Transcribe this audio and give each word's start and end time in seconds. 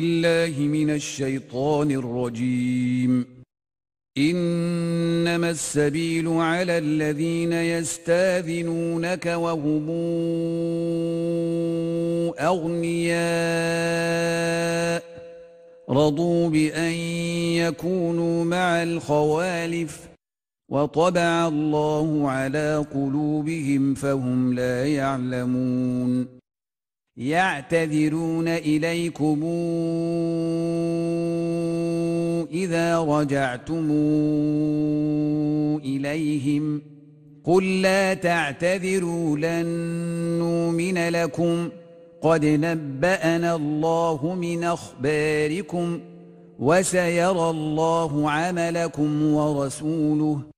بالله 0.00 0.60
من 0.60 0.90
الشيطان 0.90 1.90
الرجيم. 1.90 3.26
إنما 4.18 5.50
السبيل 5.50 6.28
على 6.28 6.78
الذين 6.78 7.52
يستاذنونك 7.52 9.26
وهم 9.26 9.90
أغنياء. 12.38 13.18
رضوا 15.90 16.48
بأن 16.48 16.92
يكونوا 17.54 18.44
مع 18.44 18.82
الخوالف. 18.82 20.08
وطبع 20.68 21.48
الله 21.48 22.30
على 22.30 22.86
قلوبهم 22.94 23.94
فهم 23.94 24.54
لا 24.54 24.86
يعلمون. 24.86 26.37
يعتذرون 27.18 28.48
إليكم 28.48 29.42
إذا 32.52 32.98
رجعتم 32.98 33.90
إليهم. 35.84 36.82
قل 37.44 37.82
لا 37.82 38.14
تعتذروا 38.14 39.36
لن 39.36 39.66
نؤمن 40.38 41.08
لكم. 41.08 41.68
قد 42.22 42.44
نبأنا 42.44 43.54
الله 43.54 44.34
من 44.34 44.64
أخباركم 44.64 46.00
وسيرى 46.58 47.50
الله 47.50 48.30
عملكم 48.30 49.32
ورسوله. 49.34 50.57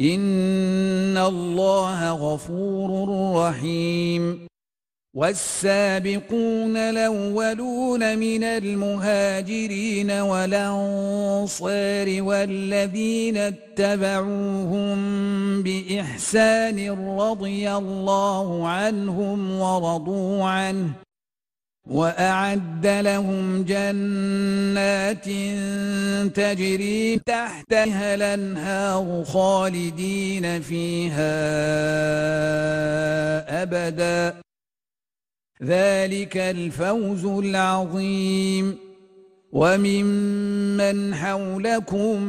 إن 0.00 1.16
الله 1.18 2.12
غفور 2.12 3.08
رحيم 3.36 4.46
والسابقون 5.14 6.76
الأولون 6.76 8.18
من 8.18 8.44
المهاجرين 8.44 10.10
والأنصار 10.10 12.06
والذين 12.22 13.36
اتبعوهم 13.36 14.96
بإحسان 15.62 16.90
رضي 17.18 17.72
الله 17.72 18.68
عنهم 18.68 19.60
ورضوا 19.60 20.44
عنه 20.44 20.90
وأعد 21.90 22.86
لهم 22.86 23.62
جنات 23.62 25.24
تجري 26.34 27.18
تحتها 27.18 28.14
الأنهار 28.14 29.24
خالدين 29.24 30.60
فيها 30.60 31.22
أبدا. 33.62 34.34
ذلك 35.62 36.36
الفوز 36.36 37.24
العظيم. 37.24 38.78
وممن 39.52 41.14
حولكم 41.14 42.22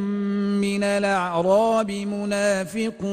من 0.60 0.82
الأعراب 0.82 1.90
منافقون. 1.90 3.12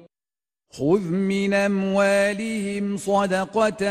خذ 0.71 1.01
من 1.01 1.53
أموالهم 1.53 2.97
صدقة 2.97 3.83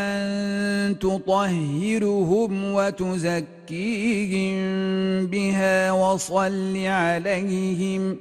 تطهرهم 0.93 2.75
وتزكيهم 2.75 4.57
بها 5.27 5.93
وصل 5.93 6.87
عليهم 6.87 8.17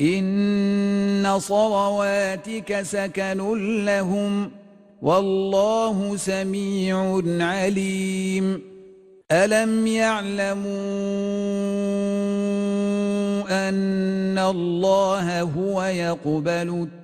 إن 0.00 1.38
صلواتك 1.38 2.82
سكن 2.82 3.84
لهم 3.84 4.50
والله 5.02 6.16
سميع 6.16 7.22
عليم 7.26 8.62
ألم 9.32 9.86
يعلموا 9.86 10.62
أن 13.68 14.38
الله 14.38 15.42
هو 15.42 15.82
يقبل 15.82 16.48
التوبة 16.48 17.01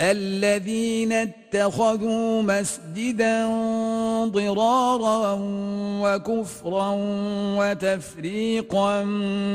الذين 0.00 1.12
اتخذوا 1.12 2.42
مسجدا 2.42 3.46
ضرارا 4.24 5.38
وكفرا 6.02 6.96
وتفريقا 7.58 9.02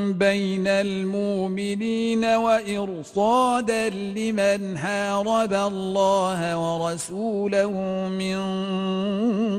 بين 0.09 0.67
المؤمنين 0.67 2.25
وإرصادا 2.25 3.89
لمن 3.89 4.77
حارب 4.77 5.53
الله 5.53 6.57
ورسوله 6.57 7.71
من 8.09 8.39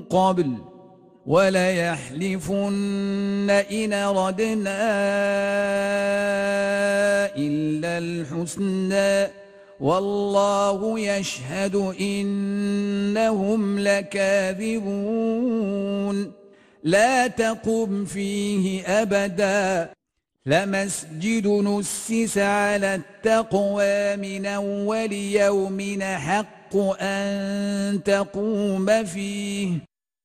قبل 0.00 0.52
وليحلفن 1.26 2.70
إن 3.50 3.94
ردنا 3.94 4.86
إلا 7.36 7.98
الحسنى 7.98 9.45
والله 9.80 11.00
يشهد 11.00 11.74
إنهم 12.00 13.78
لكاذبون. 13.78 14.86
لا 16.84 17.26
تقم 17.26 18.04
فيه 18.04 18.82
أبدا. 19.02 19.90
لمسجد 20.46 21.46
نسس 21.46 22.38
على 22.38 22.94
التقوى 22.94 24.16
من 24.16 24.46
أول 24.46 25.12
يوم 25.12 25.98
حق 26.02 26.76
أن 27.00 28.02
تقوم 28.04 29.04
فيه. 29.04 29.68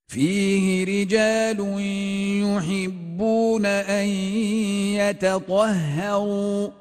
فيه 0.07 0.83
رجال 0.85 1.59
يحبون 2.45 3.65
أن 3.65 4.05
يتطهروا. 4.95 6.80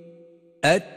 التائبون 0.65 0.91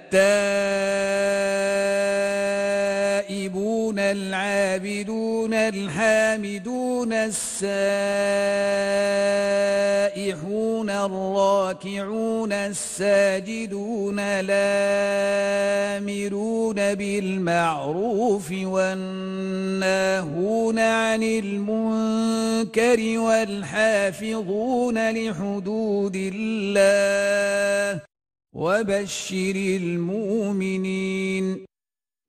العابدون 3.99 5.55
الحامدون 5.55 7.13
السائحون 7.13 7.65
الراكعون 10.91 12.53
الساجدون 12.53 14.19
الآمرون 14.21 14.55
بالمعروف 16.95 18.53
والناهون 18.65 19.99
عن 20.79 21.23
المنكر 21.23 23.19
والحافظون 23.19 25.11
لحدود 25.11 26.17
الله. 26.35 28.14
وبشر 28.55 29.57
المؤمنين. 29.57 31.65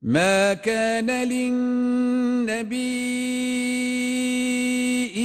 ما 0.01 0.53
كان 0.53 1.29
للنبي 1.29 2.85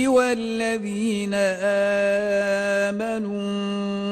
والذين 0.09 1.35
آمنوا 2.95 4.10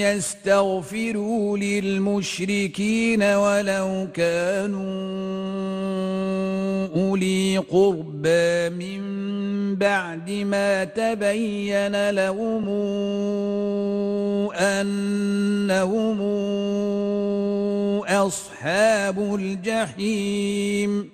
يستغفروا 0.00 1.58
للمشركين 1.58 3.22
ولو 3.22 4.08
كانوا 4.14 4.94
أولي 6.96 7.58
قربى 7.58 8.68
من 8.70 9.04
بعد 9.76 10.30
ما 10.30 10.84
تبين 10.84 12.10
لهم 12.10 12.68
أنهم 14.54 16.20
أصحاب 18.08 19.34
الجحيم. 19.34 21.13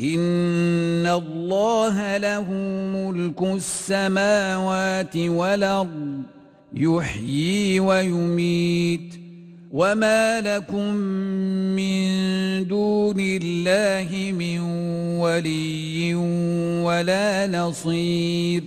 إن 0.00 1.06
الله 1.06 2.16
له 2.16 2.52
ملك 2.94 3.42
السماوات 3.42 5.16
والأرض. 5.16 6.22
يحيي 6.74 7.80
ويميت. 7.80 9.14
وما 9.72 10.40
لكم 10.40 10.94
من 11.76 12.08
دون 12.68 13.16
الله 13.18 14.32
من 14.32 14.60
ولي 15.20 16.14
ولا 16.84 17.46
نصير. 17.46 18.64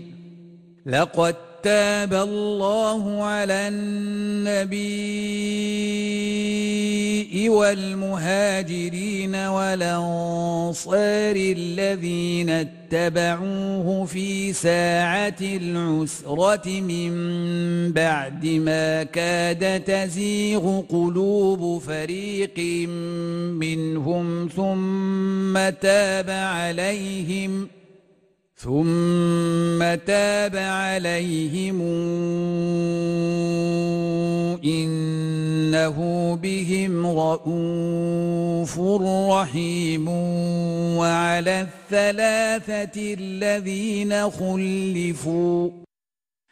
لقد 0.85 1.35
تاب 1.63 2.13
الله 2.13 3.23
على 3.23 3.67
النبي 3.67 5.09
والمهاجرين 7.49 9.35
والأنصار 9.35 11.35
الذين 11.35 12.49
اتبعوه 12.49 14.05
في 14.05 14.53
ساعة 14.53 15.35
العسرة 15.41 16.81
من 16.81 17.11
بعد 17.91 18.45
ما 18.45 19.03
كاد 19.03 19.83
تزيغ 19.83 20.81
قلوب 20.81 21.81
فريق 21.81 22.59
منهم 23.59 24.49
ثم 24.55 25.69
تاب 25.69 26.29
عليهم 26.29 27.67
ۖ 27.75 27.78
ثم 28.59 29.79
تاب 29.95 30.55
عليهم 30.55 31.81
إنه 34.63 35.97
بهم 36.35 37.07
رؤوف 37.07 38.79
رحيم 39.31 40.07
وعلى 40.97 41.61
الثلاثة 41.61 43.13
الذين 43.13 44.29
خلفوا 44.29 45.69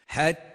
حتى 0.06 0.48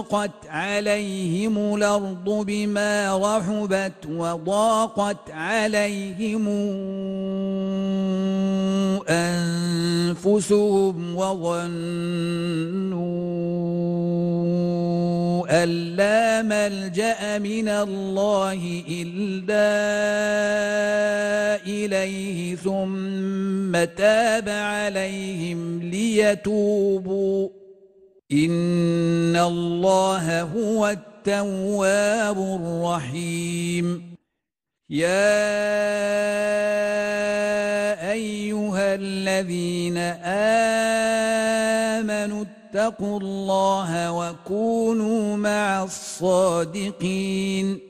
إذا 0.00 0.08
ضاقت 0.08 0.48
عليهم 0.48 1.74
الأرض 1.74 2.24
بما 2.24 3.16
رحبت 3.16 4.06
وضاقت 4.08 5.30
عليهم 5.30 6.48
أنفسهم 10.16 11.16
وظنوا 11.16 11.80
أن 15.62 15.68
لا 15.96 16.42
ملجأ 16.42 17.38
من 17.38 17.68
الله 17.68 18.82
إلا 18.88 19.70
إليه 21.66 22.56
ثم 22.56 23.84
تاب 23.84 24.48
عليهم 24.48 25.82
ليتوبوا. 25.82 27.59
إن 28.32 29.36
الله 29.36 30.42
هو 30.42 30.88
التواب 30.88 32.38
الرحيم 32.38 34.14
يا 34.90 35.30
أيها 38.12 38.94
الذين 38.94 39.96
آمنوا 41.98 42.44
اتقوا 42.44 43.20
الله 43.20 44.12
وكونوا 44.12 45.36
مع 45.36 45.82
الصادقين 45.84 47.89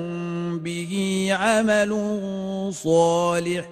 به 0.57 1.27
عمل 1.31 1.91
صالح. 2.73 3.69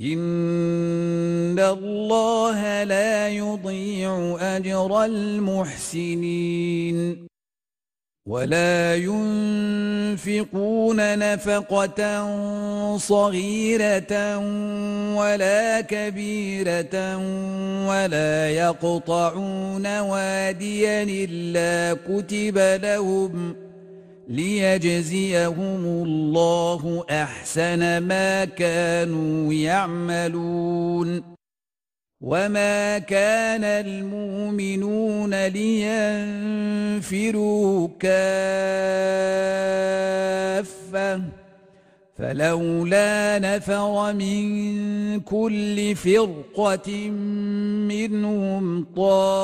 إن 0.00 1.58
الله 1.58 2.82
لا 2.84 3.28
يضيع 3.28 4.36
أجر 4.40 5.04
المحسنين. 5.04 6.48
ولا 8.28 8.96
ينفقون 8.96 10.38
نفقة 11.18 12.26
صغيرة 12.96 14.38
ولا 15.16 15.80
كبيرة 15.80 17.16
ولا 17.88 18.50
يقطعون 18.50 19.98
واديا 19.98 21.02
إلا 21.02 21.98
كتب 22.08 22.58
لهم 22.82 23.56
ۖ 23.64 23.67
ليجزيهم 24.28 25.84
الله 26.04 27.04
احسن 27.10 27.98
ما 27.98 28.44
كانوا 28.44 29.52
يعملون 29.52 31.22
وما 32.20 32.98
كان 32.98 33.64
المؤمنون 33.64 35.46
لينفروا 35.46 37.08
كافه 38.00 38.18
فلولا 42.18 43.38
نفر 43.38 44.12
من 44.12 45.20
كل 45.20 45.96
فرقه 45.96 47.10
منهم 47.88 48.84
طائفه 48.96 49.40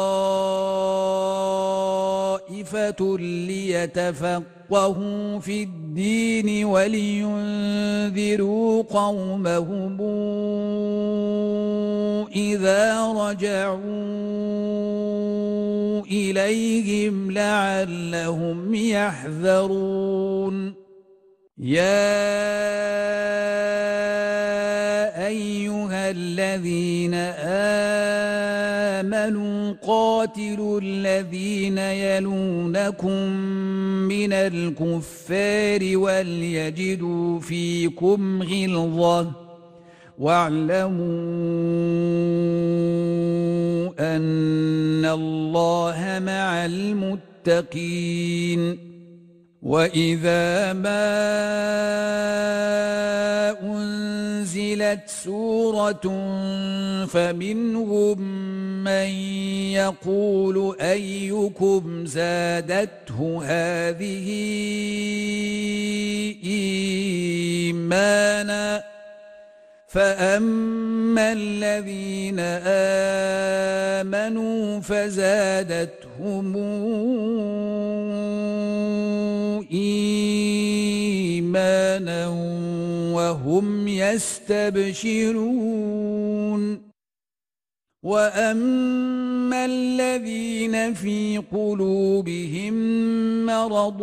ليتفقوا 3.19 4.55
يفقهوا 4.75 5.39
في 5.39 5.63
الدين 5.63 6.65
ولينذروا 6.65 8.03
قومهم 8.83 10.01
إذا 12.37 13.13
رجعوا 13.13 13.81
إليهم 16.07 17.31
لعلهم 17.31 18.75
يحذرون 18.75 20.75
يا 21.59 22.25
أيها 25.27 26.11
الذين 26.11 27.15
آمنوا 27.15 28.44
آمنوا 29.01 29.75
قاتلوا 29.87 30.81
الذين 30.81 31.79
يلونكم 31.79 33.31
من 34.09 34.33
الكفار 34.33 35.97
وليجدوا 35.97 37.41
فيكم 37.41 38.43
غلظة 38.43 39.31
واعلموا 40.19 41.05
أن 43.99 45.05
الله 45.05 46.21
مع 46.27 46.67
المتقين 46.67 48.15
وإذا 49.65 50.73
ما 50.73 51.11
أنزلت 53.63 55.01
سورة 55.07 56.07
فمنهم 57.07 58.21
من 58.85 59.09
يقول 59.73 60.77
أيكم 60.81 62.07
زادته 62.07 63.41
هذه 63.45 64.29
إيمانا 67.65 68.85
فأما 69.89 71.33
الذين 71.33 72.41
آمنوا 74.01 74.81
فزادتهم 74.81 76.57
إيمانا 81.35 82.29
وهم 83.15 83.89
يستبشرون. 83.89 85.35
وأما 88.05 89.65
الذين 89.65 90.95
في 90.95 91.43
قلوبهم 91.53 92.75
مرض 93.47 94.03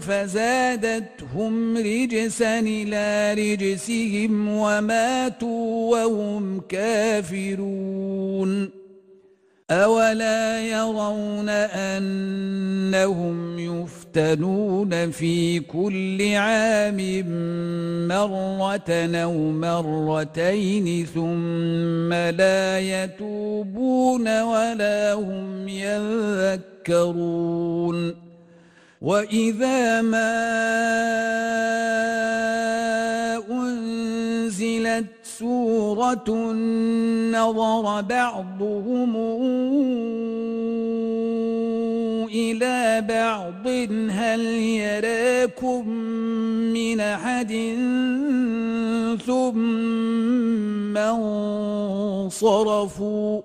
فزادتهم 0.00 1.76
رجسا 1.76 2.60
إلى 2.60 3.34
رجسهم 3.34 4.48
وماتوا 4.48 5.96
وهم 5.96 6.60
كافرون. 6.60 8.70
أولا 9.70 10.62
يرون 10.62 11.48
أنهم 11.48 13.58
يفتنون 14.18 15.10
في 15.10 15.60
كل 15.60 16.34
عام 16.34 16.96
مرة 18.08 18.90
أو 19.14 19.32
مرتين 19.50 21.06
ثم 21.06 22.12
لا 22.12 22.78
يتوبون 22.78 24.42
ولا 24.42 25.12
هم 25.14 25.68
يذكرون 26.88 28.14
وإذا 29.02 30.02
ما 30.02 30.58
أنزلت 33.50 35.06
سورة 35.22 36.52
نظر 37.32 38.00
بعضهم 38.00 39.16
إلى 42.28 43.04
بعض 43.08 43.66
هل 44.10 44.40
يراكم 44.40 45.88
من 46.72 47.00
أحد 47.00 47.52
ثم 49.26 50.96
انصرفوا 52.28 53.42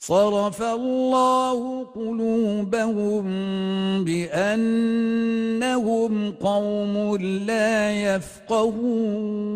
صرف 0.00 0.62
الله 0.62 1.84
قلوبهم 1.84 3.24
بأنهم 4.04 5.32
قوم 6.32 7.16
لا 7.46 7.92
يفقهون 8.16 9.54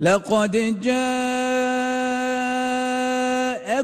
لقد 0.00 0.56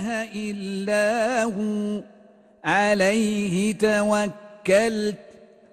إله 0.00 0.50
إلا 0.50 1.44
هو. 1.44 2.02
عليه 2.64 3.72
توكلت 3.72 5.16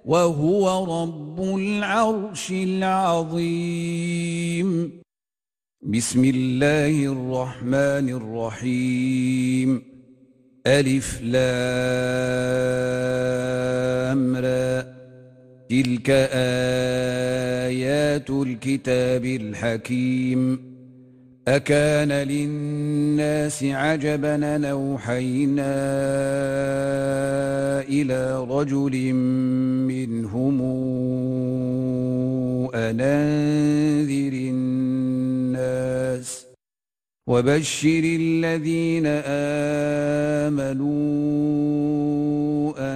وهو 0.05 1.03
رب 1.03 1.55
العرش 1.55 2.51
العظيم. 2.51 3.41
بسم 5.81 6.25
الله 6.25 7.05
الرحمن 7.05 8.09
الرحيم. 8.09 9.83
ألف 10.67 11.21
لام 11.21 11.45
را. 14.35 14.97
تلك 15.69 16.09
آيات 17.69 18.29
الكتاب 18.29 19.25
الحكيم. 19.25 20.66
أكان 21.47 22.11
للناس 22.11 23.63
عجبا 23.63 24.57
نوحينا 24.57 25.75
إلى 27.87 28.45
رجل 28.49 29.13
منهم 29.87 30.61
أنذر 32.75 34.33
الناس 34.33 36.45
وبشر 37.27 38.03
الذين 38.03 39.05
آمنوا 40.47 40.97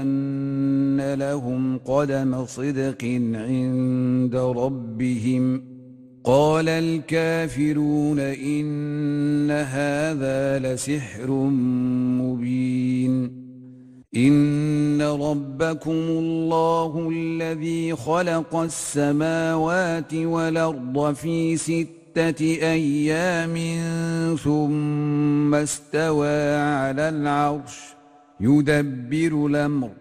أن 0.02 1.14
لهم 1.14 1.78
قدم 1.78 2.46
صدق 2.46 3.04
عند 3.36 4.36
ربهم 4.36 5.71
قال 6.24 6.70
الكافرون 6.70 8.20
إن 8.20 9.52
هذا 9.52 10.60
لسحر 10.60 11.32
مبين. 12.22 13.42
إن 14.16 15.02
ربكم 15.02 15.92
الله 15.92 17.10
الذي 17.14 17.96
خلق 17.96 18.56
السماوات 18.56 20.14
والأرض 20.14 21.14
في 21.14 21.58
ستة 21.58 22.42
أيام 22.42 23.56
ثم 24.36 25.56
استوى 25.56 26.56
على 26.56 27.10
العرش 27.10 27.80
يدبر 28.40 29.46
الأمر. 29.46 30.01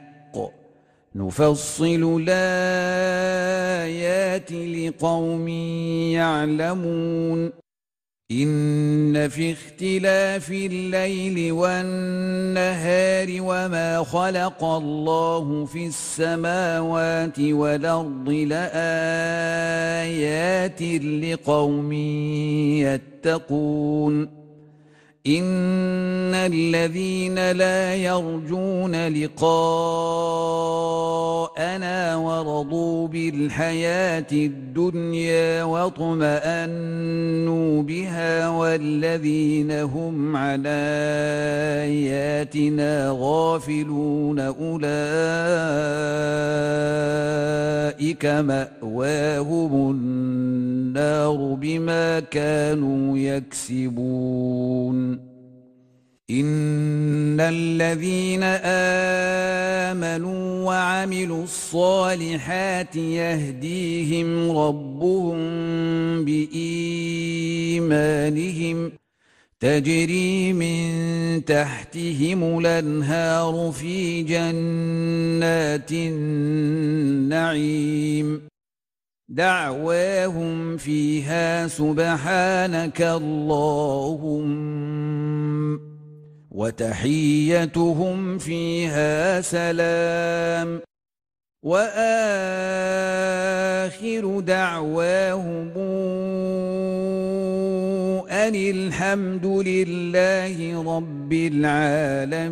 نفصل 1.15 2.21
الآيات 2.27 2.91
لقوم 4.51 5.47
يعلمون. 6.17 7.51
إن 8.31 9.27
في 9.29 9.51
اختلاف 9.51 10.51
الليل 10.51 11.51
والنهار 11.51 13.27
وما 13.39 14.03
خلق 14.03 14.63
الله 14.63 15.65
في 15.65 15.87
السماوات 15.87 17.39
والأرض 17.39 18.29
لآيات 18.29 18.81
لقوم 21.03 21.93
يتقون. 23.23 24.40
ان 25.27 26.33
الذين 26.33 27.51
لا 27.51 27.95
يرجون 27.95 29.07
لقاءنا 29.07 29.35
ورضوا 32.15 33.07
بالحياة 33.07 34.27
الدنيا 34.31 35.63
واطمانوا 35.63 36.63
بها 37.83 38.49
والذين 38.49 39.71
هم 39.71 40.37
على 40.37 40.69
اياتنا 41.85 43.15
غافلون 43.19 44.39
اولئك 44.39 44.81
ماواهم 48.25 49.91
النار 49.91 51.57
بما 51.61 52.19
كانوا 52.19 53.17
يكسبون 53.17 55.20
ان 56.31 57.39
الذين 57.39 58.43
امنوا 59.93 60.65
وعملوا 60.65 61.43
الصالحات 61.43 62.95
يهديهم 62.95 64.57
ربهم 64.57 65.35
بايمانهم 66.25 67.71
تجري 69.59 70.53
من 70.53 71.45
تحتهم 71.45 72.59
الانهار 72.59 73.71
في 73.71 74.23
جنات 74.23 75.91
النعيم 75.91 77.41
دعواهم 79.29 80.77
فيها 80.77 81.67
سبحانك 81.67 83.01
اللهم 83.01 84.51
وتحيتهم 86.51 88.37
فيها 88.37 89.41
سلام. 89.41 90.81
وآخر 91.63 91.99
دعواهم 94.39 95.71
أن 98.29 98.55
الحمد 98.55 99.45
لله 99.45 100.83
رب 100.97 101.33
العالمين. 101.33 102.51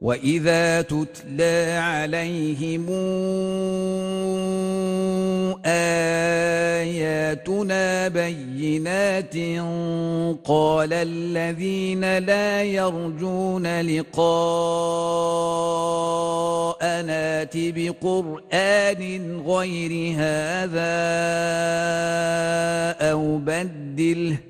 واذا 0.00 0.82
تتلى 0.82 1.78
عليهم 1.78 2.86
اياتنا 6.80 8.08
بينات 8.08 9.34
قال 10.44 10.92
الذين 10.92 12.18
لا 12.18 12.62
يرجون 12.62 13.80
لقاء 13.80 14.20
نات 17.02 17.52
بقران 17.56 19.42
غير 19.46 20.14
هذا 20.16 20.90
أو 23.10 23.38
بدله 23.38 24.49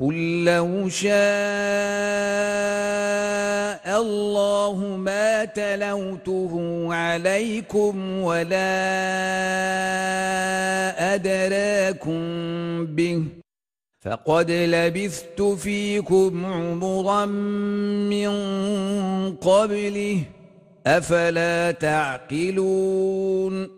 قل 0.00 0.44
لو 0.44 0.88
شاء 0.88 1.10
الله 4.00 4.96
ما 4.96 5.44
تلوته 5.44 6.86
عليكم 6.94 8.22
ولا 8.22 8.78
أدراكم 11.14 12.20
به 12.86 13.24
فقد 14.00 14.50
لبثت 14.50 15.42
فيكم 15.42 16.46
عمرا 16.46 17.26
من 18.06 18.30
قبله 19.36 20.22
أفلا 20.86 21.70
تعقلون 21.70 23.77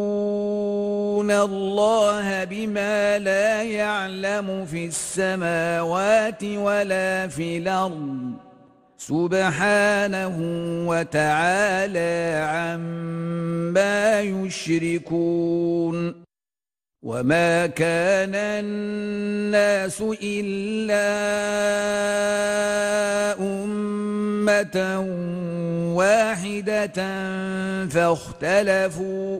الله 1.29 2.43
بما 2.43 3.19
لا 3.19 3.63
يعلم 3.63 4.65
في 4.65 4.85
السماوات 4.85 6.43
ولا 6.43 7.27
في 7.27 7.57
الأرض 7.57 8.33
سبحانه 8.97 10.37
وتعالى 10.87 12.45
عما 12.53 14.21
يشركون 14.21 16.21
وما 17.03 17.67
كان 17.67 18.35
الناس 18.35 20.03
إلا 20.23 21.11
أمة 23.39 24.99
واحدة 25.95 26.93
فاختلفوا 27.87 29.39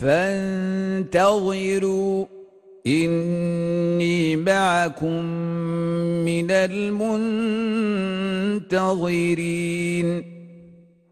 فانتظروا 0.00 1.36
إني 2.86 4.36
معكم 4.36 5.24
من 6.24 6.50
المنتظرين. 6.50 7.20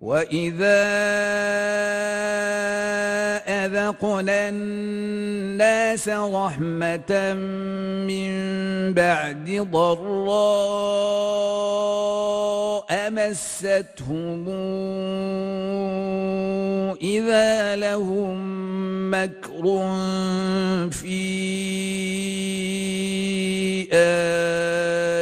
وإذا 0.01 0.79
أذقنا 3.48 4.48
الناس 4.48 6.09
رحمة 6.09 7.35
من 8.09 8.31
بعد 8.94 9.68
ضراء 9.72 11.29
مستهم 12.91 14.49
إذا 17.03 17.77
لهم 17.77 18.38
مكر 19.11 19.64
في 20.91 21.19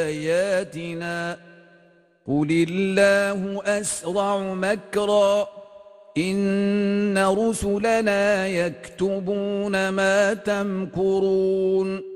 آياتنا 0.07 1.39
قل 2.29 2.67
الله 2.69 3.63
أسرع 3.65 4.39
مكرا 4.39 5.49
إن 6.19 7.19
رسلنا 7.19 8.47
يكتبون 8.47 9.89
ما 9.89 10.35
تمكرون 10.35 12.16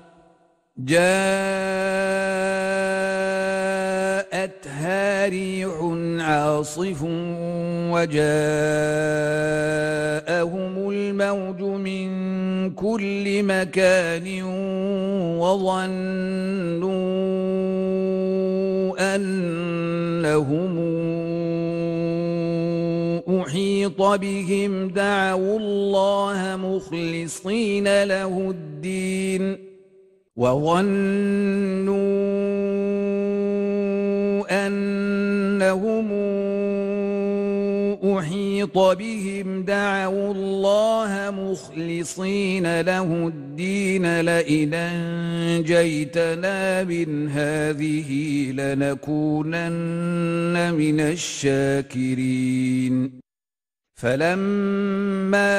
جاءتها 0.85 1.01
ريح 5.27 5.69
عاصف 6.19 7.03
وجاءهم 7.91 8.21
الموج 10.89 11.61
من 11.61 12.09
كل 12.73 13.43
مكان 13.43 14.43
وظنوا 15.37 16.01
أنهم 19.15 20.81
أحيط 23.41 24.01
بهم 24.01 24.87
دعوا 24.87 25.59
الله 25.59 26.55
مخلصين 26.55 28.03
له 28.03 28.49
الدين 28.49 29.70
وظنوا 30.35 31.91
أنهم 34.67 36.11
أحيط 38.03 38.77
بهم 38.77 39.63
دعوا 39.63 40.33
الله 40.33 41.31
مخلصين 41.31 42.81
له 42.81 43.27
الدين 43.27 44.21
لئن 44.21 44.73
أنجيتنا 44.73 46.13
من 46.83 47.29
هذه 47.29 48.11
لنكونن 48.51 49.93
من 50.73 50.99
الشاكرين 50.99 52.41
فلما 53.95 55.51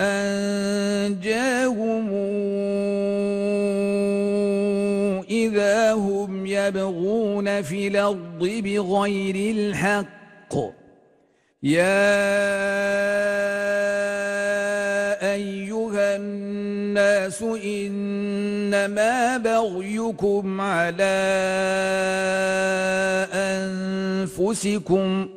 أنجاهم 0.00 1.63
يبغون 6.66 7.62
في 7.62 7.88
الأرض 7.88 8.40
بغير 8.40 9.56
الحق. 9.56 10.54
يا 11.62 12.24
أيها 15.34 16.16
الناس 16.16 17.42
إنما 17.42 19.36
بغيكم 19.36 20.60
على 20.60 21.16
أنفسكم 23.32 25.28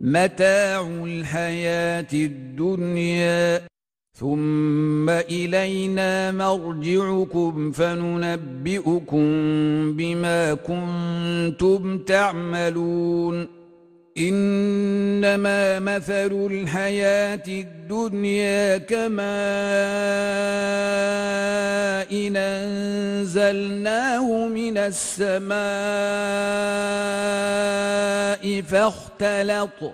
متاع 0.00 0.80
الحياة 1.04 2.12
الدنيا. 2.12 3.71
ثم 4.14 5.10
إلينا 5.10 6.30
مرجعكم 6.30 7.72
فننبئكم 7.72 9.26
بما 9.96 10.54
كنتم 10.54 11.98
تعملون 11.98 13.48
إنما 14.18 15.78
مثل 15.78 16.48
الحياة 16.50 17.42
الدنيا 17.48 18.78
كماء 18.78 19.22
إن 22.12 22.36
أنزلناه 22.36 24.46
من 24.46 24.78
السماء 24.78 25.52
فاختلط 28.62 29.92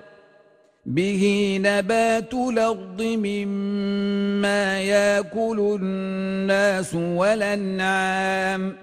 به 0.89 1.59
نبات 1.63 2.35
الأرض 2.35 3.03
مما 3.03 4.81
يأكل 4.81 5.79
الناس 5.81 6.95
والأنعام 6.95 8.77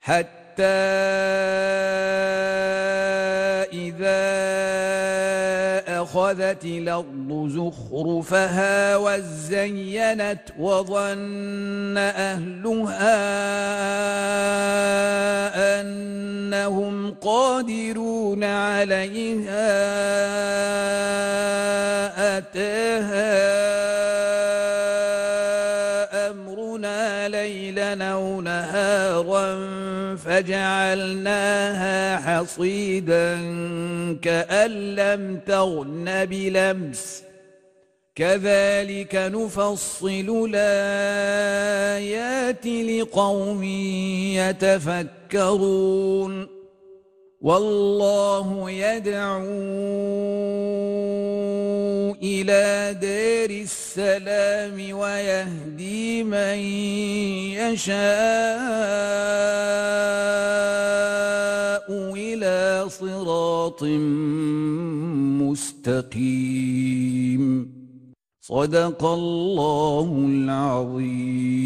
حتى 0.00 0.42
أخذت 6.02 6.64
الأرض 6.64 7.48
زخرفها 7.48 8.96
وزينت 8.96 10.42
وظن 10.58 11.98
أهلها 11.98 13.22
أنهم 16.52 17.14
قادرون 17.20 18.44
عليها 18.44 19.72
أتاها 22.38 23.32
أمرنا 26.30 27.28
ليلا 27.28 28.04
أو 28.04 28.40
نهارا 28.40 29.66
فجعلناها 30.16 32.16
حصيدا 32.16 33.34
كأن 34.22 34.70
لم 34.94 35.40
تغن 35.46 36.24
بلمس 36.24 37.22
كذلك 38.14 39.14
نفصل 39.14 40.48
الآيات 40.54 41.86
لقوم 42.66 43.62
يتفكرون. 45.32 46.46
والله 47.40 48.70
يدعو 48.70 49.42
إلى 52.22 52.96
دار 53.02 53.50
السلام 53.50 54.92
ويهدي 54.98 56.22
من 56.22 56.58
يشاء 57.58 58.02
إلى 62.16 62.84
صراط 62.88 63.82
مستقيم. 66.12 67.81
صدق 68.44 69.04
الله 69.04 70.08
العظيم. 70.26 71.62